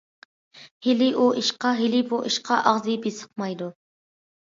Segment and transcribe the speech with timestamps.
[0.85, 3.69] ھېلى ئۇ ئىشقا، ھېلى بۇ ئىشقا ئاغزى بېسىقمايدۇ.